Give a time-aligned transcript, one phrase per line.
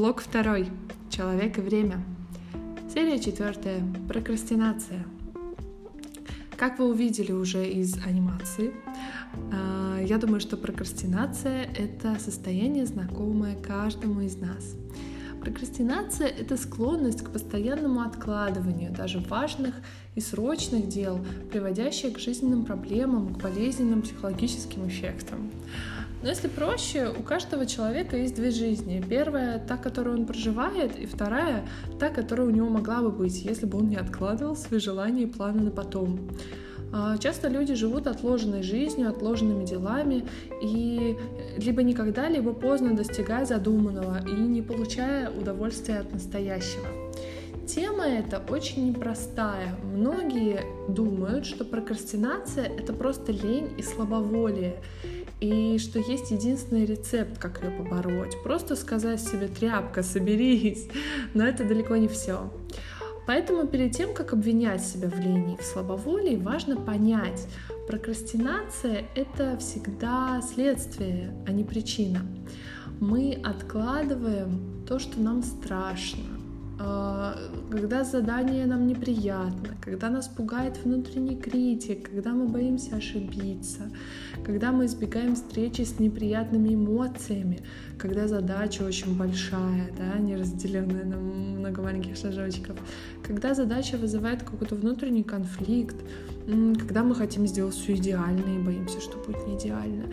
[0.00, 0.66] Блок второй.
[1.10, 2.02] Человек и время.
[2.90, 3.82] Серия четвертая.
[4.08, 5.04] Прокрастинация.
[6.56, 8.72] Как вы увидели уже из анимации,
[9.52, 14.74] э, я думаю, что прокрастинация— это состояние, знакомое каждому из нас.
[15.42, 19.74] Прокрастинация— это склонность к постоянному откладыванию даже важных
[20.14, 21.20] и срочных дел,
[21.52, 25.50] приводящая к жизненным проблемам, к болезненным психологическим эффектам.
[26.22, 29.02] Но если проще, у каждого человека есть две жизни.
[29.08, 31.66] Первая— та, которую он проживает, и вторая—
[31.98, 35.26] та, которая у него могла бы быть, если бы он не откладывал свои желания и
[35.26, 36.28] планы на потом.
[36.92, 40.26] А, часто люди живут отложенной жизнью, отложенными делами,
[40.60, 41.16] и
[41.56, 46.86] либо никогда, либо поздно достигая задуманного и не получая удовольствия от настоящего.
[47.66, 49.76] Тема эта очень непростая.
[49.84, 54.82] Многие думают, что прокрастинация— это просто лень и слабоволие
[55.40, 58.40] и что есть единственный рецепт, как ее побороть.
[58.42, 60.88] Просто сказать себе «тряпка, соберись»,
[61.34, 62.52] но это далеко не все.
[63.26, 67.46] Поэтому перед тем, как обвинять себя в лени в слабоволии, важно понять,
[67.86, 72.26] прокрастинация— это всегда следствие, а не причина.
[72.98, 76.29] Мы откладываем то, что нам страшно,
[77.70, 83.90] когда задание нам неприятно, когда нас пугает внутренний критик, когда мы боимся ошибиться,
[84.44, 87.60] когда мы избегаем встречи с неприятными эмоциями,
[87.98, 92.76] когда задача очень большая, да, не разделенная на много маленьких шажочков,
[93.22, 95.96] когда задача вызывает какой-то внутренний конфликт,
[96.46, 100.06] когда мы хотим сделать все идеально и боимся, что будет не идеально,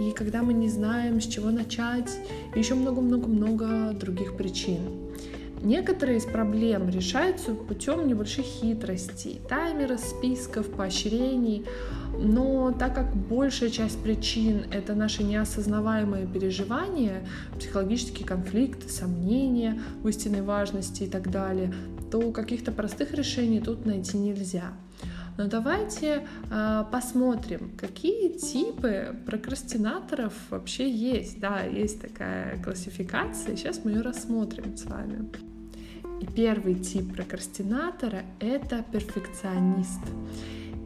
[0.00, 2.10] и когда мы не знаем, с чего начать,
[2.54, 4.80] и еще много-много-много других причин.
[5.64, 11.64] Некоторые из проблем решаются путем небольших хитростей, таймеров, списков, поощрений,
[12.18, 17.26] но так как большая часть причин— это наши неосознаваемые переживания,
[17.58, 21.72] психологические конфликты, сомнения в истинной важности и так далее,
[22.10, 24.74] то каких-то простых решений тут найти нельзя.
[25.38, 31.40] Но давайте э, посмотрим, какие типы прокрастинаторов вообще есть.
[31.40, 35.30] Да, есть такая классификация, сейчас мы ее рассмотрим с вами.
[36.24, 40.00] Первый тип прокрастинатора— это перфекционист.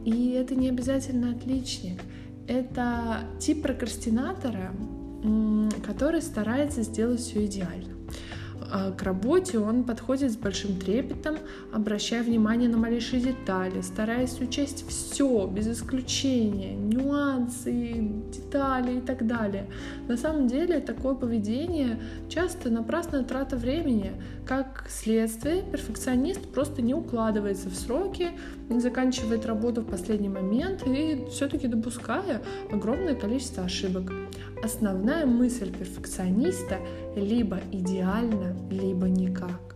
[0.05, 2.01] И это не обязательно отличник.
[2.47, 4.73] Это тип прокрастинатора,
[5.85, 7.98] который старается сделать все идеально.
[8.71, 11.37] А, к работе он подходит с большим трепетом,
[11.73, 19.67] обращая внимание на малейшие детали, стараясь учесть все, без исключения, нюансы, детали и так далее.
[20.07, 21.99] На самом деле такое поведение
[22.29, 24.11] часто напрасная трата времени.
[24.45, 28.31] Как следствие, перфекционист просто не укладывается в сроки,
[28.69, 32.41] заканчивает работу в последний момент и все-таки допуская
[32.71, 34.11] огромное количество ошибок.
[34.63, 36.79] Основная мысль перфекциониста
[37.19, 39.75] либо идеально, либо никак.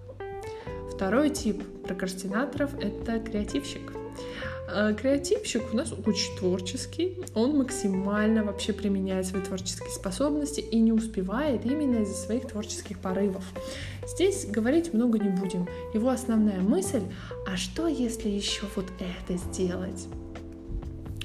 [0.93, 3.93] Второй тип прокрастинаторов— это креативщик.
[4.73, 10.91] Э, креативщик у нас очень творческий, он максимально вообще применяет свои творческие способности и не
[10.91, 13.43] успевает именно из-за своих творческих порывов.
[14.07, 15.67] Здесь говорить много не будем.
[15.93, 17.03] Его основная мысль—
[17.47, 20.07] а что если еще вот это сделать?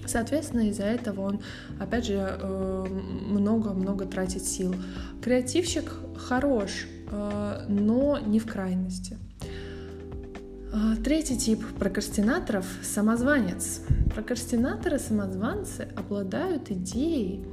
[0.08, 1.41] Соответственно, из-за этого он,
[1.78, 2.86] опять же, э,
[3.28, 4.74] много-много тратит сил.
[5.22, 9.19] Креативщик хорош, э, но не в крайности.
[10.72, 13.82] Э, третий тип прокрастинаторов– самозванец.
[14.14, 17.44] Прокрастинаторы-самозванцы обладают идеей,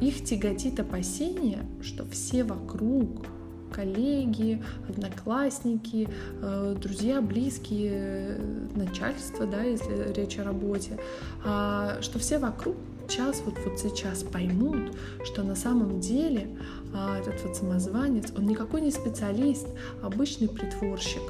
[0.00, 3.26] их тяготит опасение, что все вокруг
[3.72, 6.08] коллеги, одноклассники,
[6.40, 8.38] э, друзья, близкие,
[8.74, 10.98] начальство, да, если речь о работе,
[11.44, 12.76] а, что все вокруг
[13.08, 16.48] сейчас, вот, вот сейчас поймут, что на самом деле
[16.94, 19.66] а, этот вот самозванец, он никакой не специалист,
[20.02, 21.22] а обычный притворщик.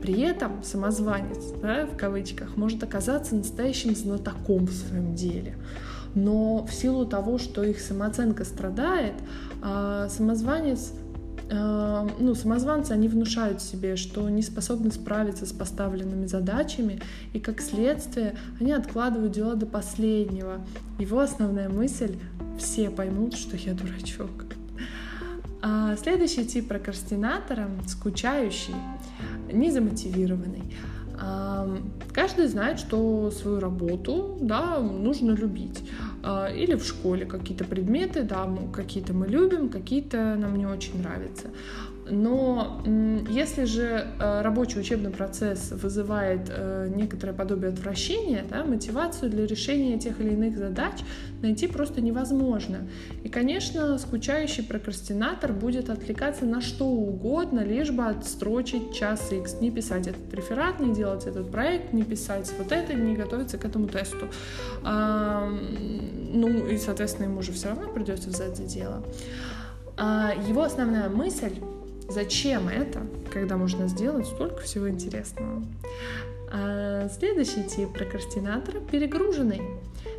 [0.00, 5.56] При этом самозванец, да, в кавычках, может оказаться настоящим знатоком в своем деле.
[6.14, 9.14] Но в силу того, что их самооценка страдает,
[9.60, 11.05] самозванец Э,
[11.48, 17.00] ну, самозванцы, они внушают себе, что не способны справиться с поставленными задачами,
[17.32, 20.60] и как следствие они откладывают дела до последнего.
[20.98, 22.16] Его основная мысль—
[22.58, 24.46] все поймут, что я дурачок.
[25.62, 28.74] А следующий тип прокрастинатора— скучающий,
[29.52, 30.74] незамотивированный.
[32.12, 35.82] Каждый знает, что свою работу да, нужно любить.
[36.22, 41.50] А, или в школе какие-то предметы, да, какие-то мы любим, какие-то нам не очень нравятся.
[42.08, 42.82] Но
[43.28, 49.98] если же э, рабочий учебный процесс вызывает э, некоторое подобие отвращения, да, мотивацию для решения
[49.98, 50.92] тех или иных задач
[51.42, 52.86] найти просто невозможно.
[53.24, 59.70] И, конечно, скучающий прокрастинатор будет отвлекаться на что угодно, лишь бы отстрочить час X, не
[59.70, 63.88] писать этот реферат, не делать этот проект, не писать вот это, не готовиться к этому
[63.88, 64.28] тесту.
[64.84, 65.48] А,
[66.32, 69.02] ну и, соответственно, ему же все равно придется взять за дело.
[69.96, 71.52] А, его основная мысль
[72.08, 75.62] Зачем это, когда можно сделать столько всего интересного?
[76.52, 79.62] А следующий тип прокрастинатора— перегруженный.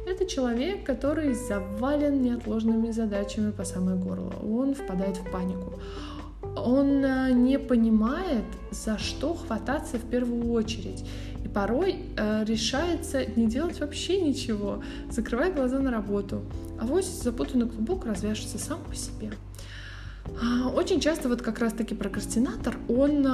[0.06, 4.34] Это человек, который завален неотложными задачами по самое горло.
[4.44, 5.80] Он впадает в панику.
[6.56, 11.06] Он а, не понимает, за что хвататься в первую очередь.
[11.44, 16.42] И порой э, решается не делать вообще ничего, закрывая глаза на работу.
[16.80, 19.32] А вот запутанный клубок развяжется сам по себе.
[20.42, 23.26] А, очень часто вот как раз-таки прокрастинатор, он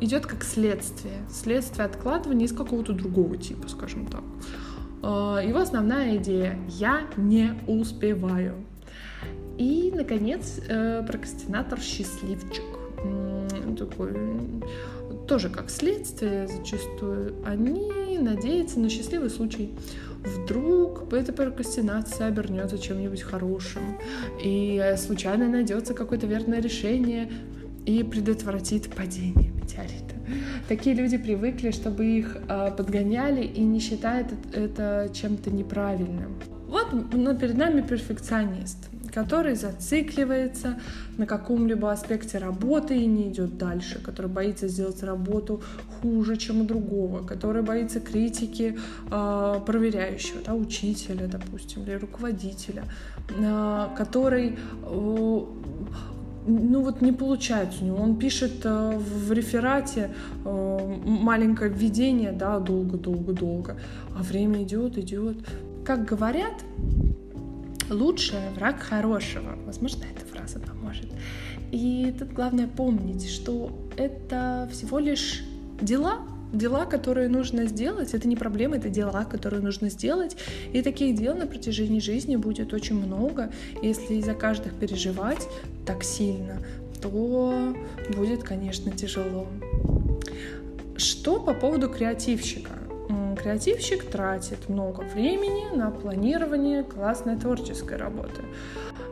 [0.00, 4.22] идет как следствие, следствие откладывания из какого-то другого типа, скажем так.
[5.02, 8.54] А, его основная идея— я не успеваю.
[9.58, 12.64] И, наконец, э, прокрастинатор счастливчик.
[13.78, 14.12] Такой,
[15.28, 17.34] тоже как следствие зачастую.
[17.44, 19.72] Они надеются на счастливый случай
[20.24, 23.98] вдруг эта прокрастинация обернется чем-нибудь хорошим,
[24.42, 27.30] и случайно найдется какое-то верное решение
[27.86, 30.14] и предотвратит падение метеорита.
[30.68, 36.34] Такие люди привыкли, чтобы их э, подгоняли и не считают это чем-то неправильным.
[36.66, 40.80] Вот но перед нами перфекционист который зацикливается
[41.18, 45.62] на каком-либо аспекте работы и не идет дальше, который боится сделать работу
[46.00, 48.76] хуже, чем у другого, который боится критики
[49.10, 52.84] э, проверяющего, да, учителя, допустим, или руководителя,
[53.28, 55.40] э, который э,
[56.46, 57.98] ну вот не получается у него.
[57.98, 60.10] Он пишет э, в реферате
[60.44, 63.76] э, маленькое введение, да, долго-долго-долго,
[64.18, 65.36] а время идет, идет.
[65.84, 66.64] Как говорят,
[67.90, 69.56] лучшее враг хорошего.
[69.66, 71.06] Возможно, эта фраза поможет.
[71.72, 75.42] И тут главное помнить, что это всего лишь
[75.80, 76.20] дела,
[76.52, 78.14] дела, которые нужно сделать.
[78.14, 80.36] Это не проблема, это дела, которые нужно сделать.
[80.72, 83.52] И таких дел на протяжении жизни будет очень много.
[83.82, 85.48] Если из-за каждых переживать
[85.84, 86.62] так сильно,
[87.02, 87.74] то
[88.16, 89.48] будет, конечно, тяжело.
[90.96, 92.70] Что по поводу креативщика?
[93.34, 98.42] Креативщик тратит много времени на планирование классной творческой работы.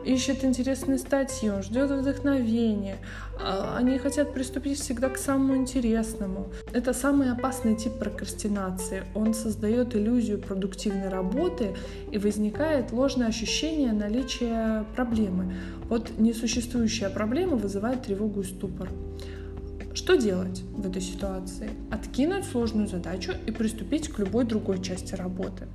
[0.05, 2.97] Ищет интересные статьи, он ждет вдохновения.
[3.39, 6.51] А, они хотят приступить всегда к самому интересному.
[6.73, 9.03] Это самый опасный тип прокрастинации.
[9.15, 11.75] Он создает иллюзию продуктивной работы
[12.11, 15.53] и возникает ложное ощущение наличия проблемы.
[15.89, 18.89] Вот несуществующая проблема вызывает тревогу и ступор.
[19.93, 21.69] Что делать в этой ситуации?
[21.91, 25.67] Откинуть сложную задачу и приступить к любой другой части работы.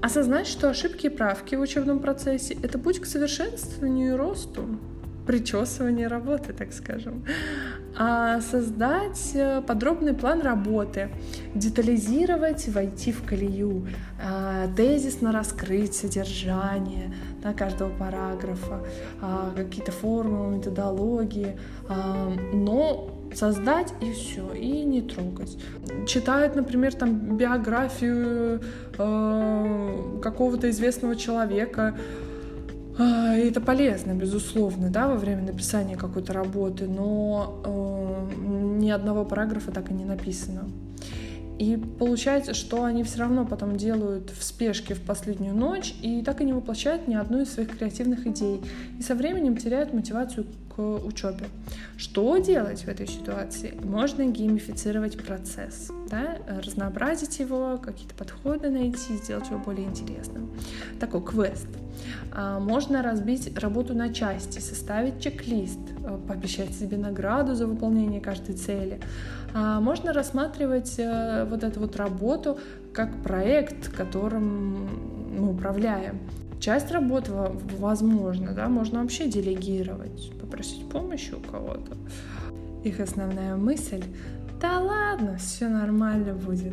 [0.00, 4.78] Осознать, что ошибки и правки в учебном процессе– это путь к совершенствованию и росту,
[5.26, 7.24] причесывание работы, так скажем.
[7.96, 11.10] А создать э, подробный план работы,
[11.54, 13.86] детализировать, войти в колею,
[14.20, 18.84] а, тезисно раскрыть содержание да, каждого параграфа,
[19.20, 21.56] а, какие-то формулы, методологии,
[21.88, 25.56] а, но создать и все, и не трогать.
[26.06, 28.60] Читают, например, там биографию
[28.98, 31.96] э, какого-то известного человека,
[32.96, 39.72] и это полезно, безусловно, да, во время написания какой-то работы, но э, ни одного параграфа
[39.72, 40.68] так и не написано.
[41.58, 46.40] И получается, что они все равно потом делают в спешке в последнюю ночь и так
[46.40, 48.60] и не воплощают ни одну из своих креативных идей.
[48.98, 51.46] И со временем теряют мотивацию к учебе.
[51.96, 53.78] Что делать в этой ситуации?
[53.82, 56.38] Можно геймифицировать процесс, да?
[56.64, 60.50] разнообразить его, какие-то подходы найти, сделать его более интересным.
[60.98, 61.68] Такой квест.
[62.32, 68.56] А, можно разбить работу на части, составить чек-лист, э, пообещать себе награду за выполнение каждой
[68.56, 69.00] цели.
[69.54, 72.58] А, можно рассматривать э, вот эту вот работу
[72.92, 74.88] как проект, которым
[75.38, 76.18] мы управляем.
[76.64, 77.30] Часть работы,
[77.78, 81.94] возможно, да, можно вообще делегировать, попросить помощи у кого-то.
[82.82, 84.02] Их основная мысль—
[84.62, 86.72] да ладно, все нормально будет.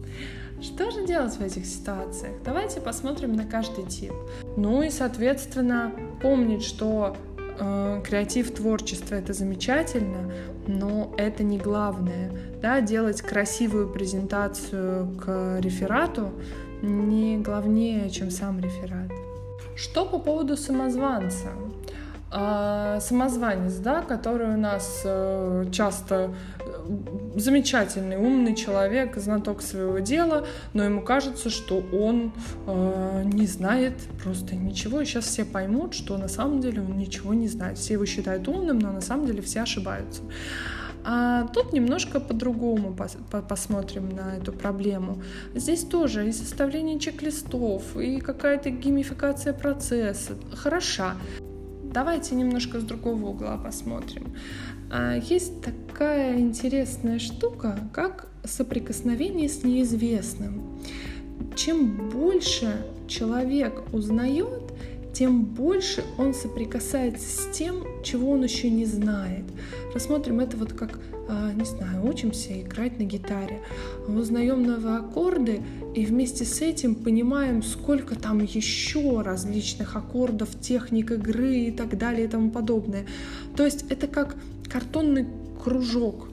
[0.60, 2.32] Что же делать в этих ситуациях?
[2.44, 4.12] Давайте посмотрим на каждый тип.
[4.56, 7.16] Ну и, соответственно, помнить, что
[7.60, 10.32] э, креатив, творчество это замечательно,
[10.66, 12.32] но это не главное.
[12.60, 16.32] Да, делать красивую презентацию к реферату
[16.82, 19.10] не главнее, чем сам реферат.
[19.76, 21.50] Что по поводу самозванца?
[22.32, 26.64] а, самозванец, да, который у нас э, часто э,
[27.36, 32.32] замечательный, умный человек, знаток своего дела, но ему кажется, что он
[32.66, 37.34] э, не знает просто ничего, и сейчас все поймут, что на самом деле он ничего
[37.34, 37.76] не знает.
[37.76, 40.22] Все его считают умным, но на самом деле все ошибаются.
[41.04, 42.96] А тут немножко по-другому
[43.48, 45.22] посмотрим на эту проблему.
[45.54, 51.16] Здесь тоже и составление чек-листов, и какая-то геймификация процесса хороша.
[51.92, 54.34] Давайте немножко с другого угла посмотрим.
[54.90, 60.80] А, есть такая интересная штука, как соприкосновение с неизвестным.
[61.56, 64.62] Чем больше человек узнает,
[65.12, 69.44] тем больше он соприкасается с тем, чего он еще не знает.
[69.94, 73.60] Рассмотрим это вот как, а, не знаю, учимся играть на гитаре,
[74.08, 75.62] узнаем новые аккорды
[75.94, 82.26] и вместе с этим понимаем, сколько там еще различных аккордов, техник игры и так далее
[82.26, 83.04] и тому подобное.
[83.56, 84.36] То есть это как
[84.70, 85.26] картонный
[85.62, 86.28] кружок,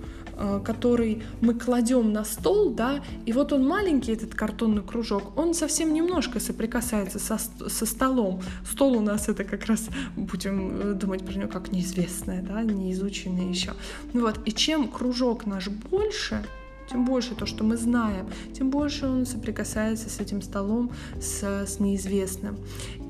[0.63, 5.93] который мы кладем на стол, да, и вот он маленький, этот картонный кружок, он совсем
[5.93, 8.41] немножко соприкасается со, со столом.
[8.69, 13.49] Стол у нас это как раз, будем э, думать про него как неизвестное, да, неизученное
[13.49, 13.73] еще.
[14.13, 16.43] Вот, и чем кружок наш больше,
[16.89, 20.91] тем больше то, что мы знаем, тем больше он соприкасается с этим столом,
[21.21, 22.57] с, с неизвестным.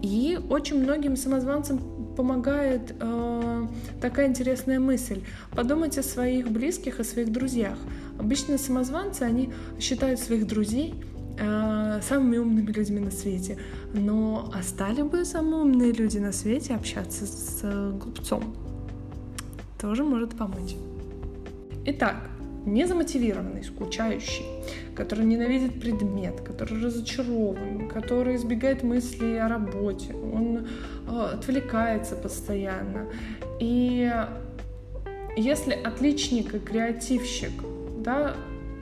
[0.01, 1.79] И очень многим самозванцам
[2.15, 3.68] помогает э,
[4.01, 5.22] такая интересная мысль.
[5.51, 7.77] Подумать о своих близких, о своих друзьях.
[8.18, 10.96] Обычно самозванцы, они считают своих друзей
[11.39, 13.58] э, самыми умными людьми на свете.
[13.94, 18.56] Но а стали бы самые умные люди на свете общаться с э, глупцом?
[19.79, 20.75] Тоже может помочь.
[21.86, 22.29] Итак,
[22.66, 24.46] незамотивированный, скучающий,
[24.96, 30.68] который ненавидит предмет, который разочарован, который избегает мыслей о работе, он
[31.08, 33.08] э, отвлекается постоянно.
[33.60, 34.12] И
[35.36, 37.51] если отличник и креативщик,
[38.00, 38.36] да,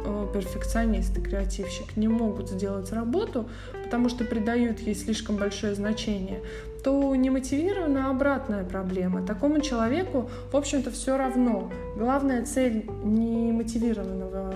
[0.04, 3.50] э, перфекционист и креативщик не могут сделать работу,
[3.84, 6.42] потому что придают ей слишком большое значение,
[6.88, 9.22] то немотивированная обратная проблема.
[9.22, 11.70] Такому человеку, в общем-то, все равно.
[11.98, 14.54] Главная цель немотивированного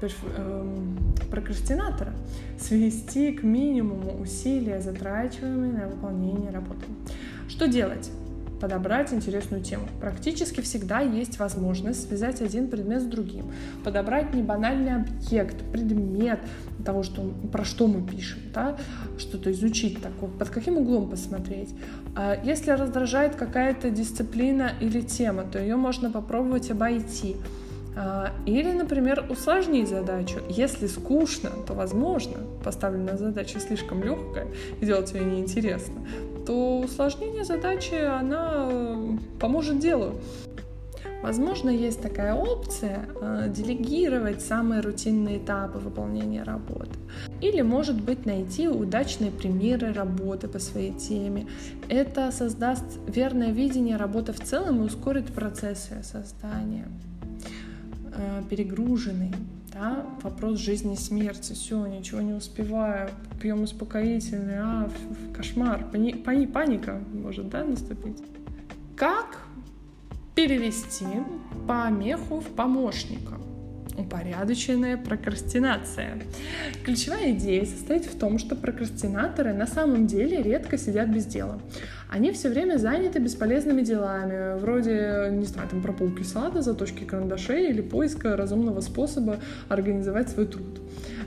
[0.00, 0.96] эм,
[1.30, 2.14] прокрастинатора
[2.58, 6.86] свести к минимуму усилия, затрачиваемые на выполнение работы.
[7.50, 8.10] Что делать?
[8.60, 9.84] Подобрать интересную тему.
[10.00, 13.46] Практически всегда есть возможность связать один предмет с другим,
[13.84, 16.40] подобрать не банальный объект, предмет
[16.84, 17.22] того, что,
[17.52, 18.76] про что мы пишем, да,
[19.18, 21.70] что-то изучить такое, под каким углом посмотреть.
[22.14, 27.36] А если раздражает какая-то дисциплина или тема, то ее можно попробовать обойти.
[27.96, 30.38] А, или, например, усложнить задачу.
[30.48, 34.46] Если скучно, то, возможно, поставленная задача слишком легкая
[34.80, 36.06] и делать ее неинтересно,
[36.48, 40.14] то усложнение задачи, она э, поможет делу.
[41.22, 46.98] Возможно, есть такая опция э, делегировать самые рутинные этапы выполнения работы.
[47.42, 51.46] Или, может быть, найти удачные примеры работы по своей теме.
[51.90, 56.88] Это создаст верное видение работы в целом и ускорит процесс ее создания.
[58.16, 59.34] Э, перегруженный,
[59.78, 64.90] да, вопрос жизни и смерти, все, ничего не успеваю, пьем успокоительный, а,
[65.32, 68.18] кошмар, пани, пани, паника может, да, наступить.
[68.96, 69.38] Как
[70.34, 71.06] перевести
[71.68, 73.37] помеху в помощника?
[73.98, 76.18] Упорядоченная прокрастинация.
[76.84, 81.60] Ключевая идея состоит в том, что прокрастинаторы на самом деле редко сидят без дела.
[82.08, 87.82] Они все время заняты бесполезными делами, вроде, не знаю, там прополки салата, заточки карандашей или
[87.82, 90.80] поиска разумного способа организовать свой труд.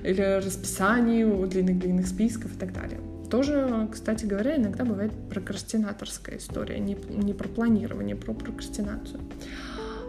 [0.03, 3.01] Или расписание длинных-длинных списков и так далее.
[3.29, 9.19] Тоже, кстати говоря, иногда бывает прокрастинаторская история, не, не про планирование, про прокрастинацию.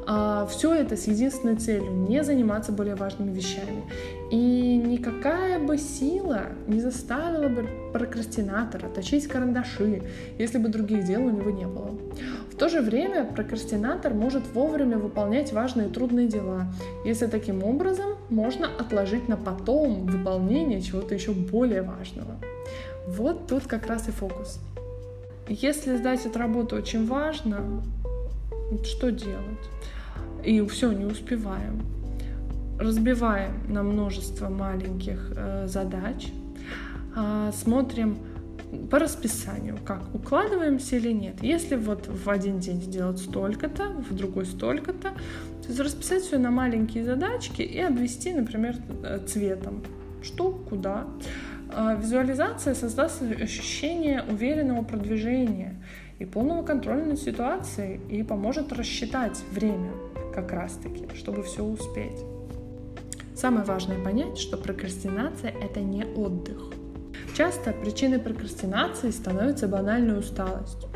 [0.04, 3.84] А, все это с единственной целью— не заниматься более важными вещами.
[4.30, 10.02] И никакая бы сила не заставила бы прокрастинатора точить карандаши,
[10.38, 11.90] если бы других дел у него не было.
[12.50, 16.66] В то же время прокрастинатор может вовремя выполнять важные и трудные дела,
[17.04, 22.36] если таким образом можно отложить на потом выполнение чего-то еще более важного.
[23.06, 24.60] Вот тут как раз и фокус.
[25.48, 27.82] Если сдать эту работу очень важно,
[28.84, 29.70] что делать?
[30.44, 31.82] И все, не успеваем.
[32.78, 36.28] Разбиваем на множество маленьких э, задач,
[37.16, 38.18] э, смотрим
[38.90, 41.42] по расписанию, как укладываемся или нет.
[41.42, 46.50] Если вот в один день сделать столько-то, в другой столько-то, то есть расписать все на
[46.50, 49.82] маленькие задачки и обвести, например, э, цветом.
[50.22, 51.06] Что, куда.
[51.74, 55.82] А, визуализация создаст ощущение уверенного продвижения
[56.18, 59.90] и полного контроля над ситуацией и поможет рассчитать время
[60.34, 62.24] как раз-таки, чтобы все успеть.
[63.34, 66.72] Самое важное понять, что прокрастинация— это не отдых.
[67.34, 70.86] Часто причиной прокрастинации становится банальная усталость.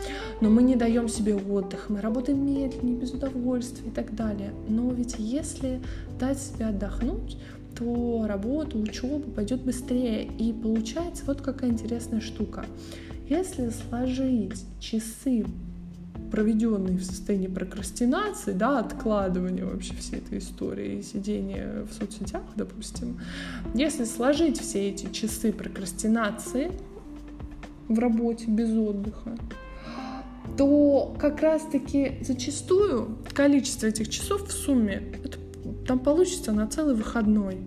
[0.43, 4.53] Но мы не даем себе отдых, мы работаем медленнее, без удовольствия и так далее.
[4.69, 5.81] Но ведь если
[6.21, 7.39] дать себе отдохнуть,
[7.75, 10.25] то работа, учеба пойдет быстрее.
[10.25, 12.67] И получается вот какая интересная штука.
[13.29, 15.45] Если сложить часы,
[16.31, 23.21] проведенные в состоянии прокрастинации, да, откладывания вообще всей этой истории и сидения в соцсетях, допустим,
[23.75, 26.71] если сложить все эти часы прокрастинации
[27.89, 29.37] в работе без отдыха,
[30.57, 35.39] то как раз-таки зачастую количество этих часов в сумме это
[35.87, 37.59] там получится на целый выходной.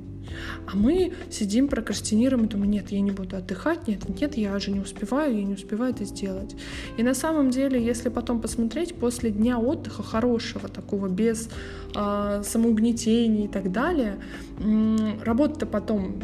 [0.71, 4.71] А мы сидим, прокрастинируем и думаем, нет, я не буду отдыхать, нет, нет, я же
[4.71, 6.55] не успеваю, я не успеваю это сделать.
[6.97, 11.49] И на самом деле, если потом посмотреть, после дня отдыха хорошего, такого без
[11.95, 14.19] э, самоугнетения и так далее,
[14.59, 16.21] э, работа-то потом,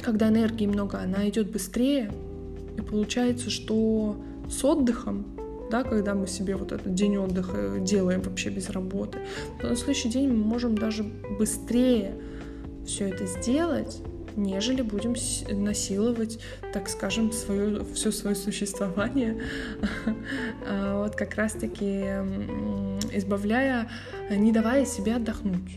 [0.00, 2.10] когда энергии много, она идет быстрее,
[2.76, 4.16] и получается, что
[4.48, 5.36] с отдыхом
[5.70, 9.18] да, когда мы себе вот этот день отдыха делаем вообще без работы,
[9.60, 11.04] то на следующий день мы можем даже
[11.38, 12.14] быстрее
[12.86, 14.02] все это сделать,
[14.36, 15.14] нежели будем
[15.50, 16.38] насиловать,
[16.72, 19.42] так скажем, свое, все свое существование,
[20.66, 22.04] а вот как раз-таки
[23.12, 23.88] избавляя,
[24.30, 25.76] не давая себе отдохнуть.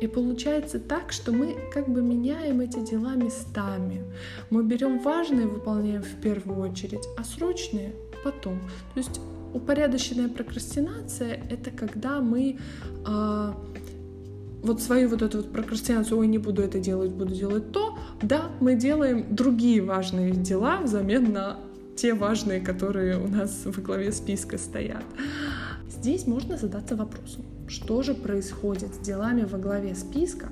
[0.00, 4.04] И получается так, что мы как бы меняем эти дела местами.
[4.48, 8.60] Мы берем важные, выполняем в первую очередь, а срочные потом.
[8.94, 9.20] То есть
[9.54, 12.58] упорядоченная прокрастинация— это когда мы
[13.06, 13.52] э,
[14.62, 18.50] вот свою вот эту вот прокрастинацию, ой, не буду это делать, буду делать то, да,
[18.60, 21.58] мы делаем другие важные дела взамен на
[21.96, 25.04] те важные, которые у нас во главе списка стоят.
[25.88, 30.48] Здесь можно задаться вопросом, что же происходит с делами во главе списка,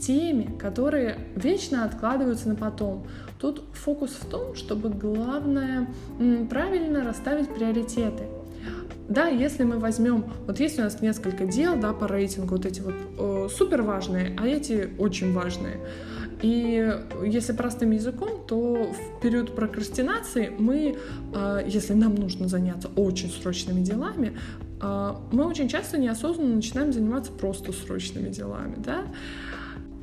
[0.00, 3.06] теми, которые вечно откладываются на потом.
[3.38, 5.88] Тут фокус в том, чтобы главное
[6.48, 8.24] правильно расставить приоритеты.
[9.08, 12.80] Да, если мы возьмем, вот есть у нас несколько дел, да, по рейтингу, вот эти
[12.80, 15.78] вот э, супер важные, а эти очень важные.
[16.42, 16.94] И
[17.24, 20.98] если простым языком, то в период прокрастинации мы,
[21.34, 24.36] э, если нам нужно заняться очень срочными делами,
[24.80, 29.04] э, мы очень часто неосознанно начинаем заниматься просто срочными делами, да.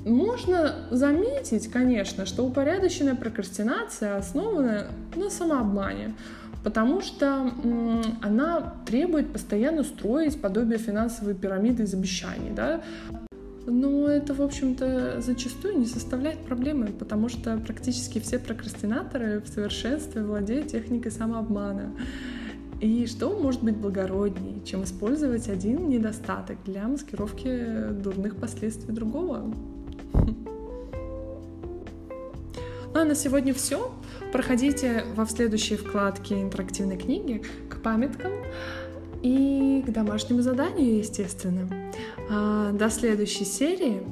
[0.04, 6.14] Можно заметить, конечно, что упорядоченная прокрастинация основана на самообмане,
[6.66, 7.52] потому что
[8.24, 12.50] она требует постоянно строить подобие финансовой пирамиды из обещаний.
[12.56, 12.82] Да?
[13.68, 20.24] Но это, в общем-то, зачастую не составляет проблемы, потому что практически все прокрастинаторы в совершенстве
[20.24, 21.92] владеют техникой самообмана.
[22.82, 29.54] И что может быть благороднее, чем использовать один недостаток для маскировки дурных последствий другого?
[32.96, 33.92] Ну а на сегодня все.
[34.36, 38.34] Проходите во следующей вкладке интерактивной книги к памяткам
[39.22, 41.70] и к домашнему заданию, естественно.
[42.30, 44.04] А, до следующей серии.